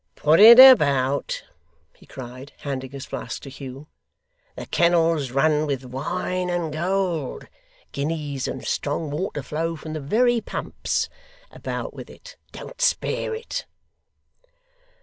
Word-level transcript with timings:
'Put 0.15 0.39
it 0.39 0.57
about!' 0.59 1.43
he 1.93 2.07
cried, 2.07 2.53
handing 2.61 2.89
his 2.89 3.05
flask 3.05 3.39
to 3.43 3.51
Hugh. 3.51 3.85
'The 4.55 4.65
kennels 4.65 5.29
run 5.29 5.67
with 5.67 5.85
wine 5.85 6.49
and 6.49 6.73
gold. 6.73 7.47
Guineas 7.91 8.47
and 8.47 8.65
strong 8.65 9.11
water 9.11 9.43
flow 9.43 9.75
from 9.75 9.93
the 9.93 9.99
very 9.99 10.41
pumps. 10.41 11.07
About 11.51 11.93
with 11.93 12.09
it, 12.09 12.35
don't 12.51 12.81
spare 12.81 13.35
it! 13.35 13.67